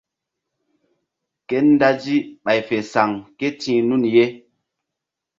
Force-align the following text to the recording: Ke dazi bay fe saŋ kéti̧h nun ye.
Ke 1.47 1.59
dazi 1.81 2.15
bay 2.43 2.59
fe 2.67 2.77
saŋ 2.93 3.09
kéti̧h 3.37 3.83
nun 3.87 4.03
ye. 4.15 4.25